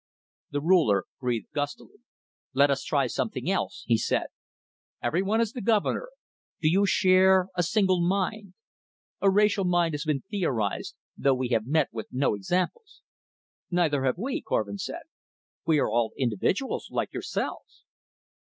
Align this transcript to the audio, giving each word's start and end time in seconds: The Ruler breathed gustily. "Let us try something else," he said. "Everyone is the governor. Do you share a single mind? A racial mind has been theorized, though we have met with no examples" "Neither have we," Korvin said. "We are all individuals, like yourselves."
The 0.49 0.61
Ruler 0.61 1.05
breathed 1.19 1.51
gustily. 1.53 1.99
"Let 2.55 2.71
us 2.71 2.83
try 2.83 3.05
something 3.05 3.51
else," 3.51 3.83
he 3.85 3.99
said. 3.99 4.29
"Everyone 4.99 5.39
is 5.39 5.53
the 5.53 5.61
governor. 5.61 6.09
Do 6.59 6.69
you 6.71 6.87
share 6.87 7.49
a 7.53 7.61
single 7.61 8.01
mind? 8.01 8.55
A 9.21 9.29
racial 9.29 9.63
mind 9.63 9.93
has 9.93 10.03
been 10.05 10.21
theorized, 10.31 10.95
though 11.15 11.35
we 11.35 11.49
have 11.49 11.67
met 11.67 11.89
with 11.91 12.07
no 12.09 12.33
examples" 12.33 13.03
"Neither 13.69 14.03
have 14.05 14.17
we," 14.17 14.41
Korvin 14.41 14.79
said. 14.79 15.03
"We 15.67 15.77
are 15.77 15.91
all 15.91 16.13
individuals, 16.17 16.87
like 16.89 17.13
yourselves." 17.13 17.83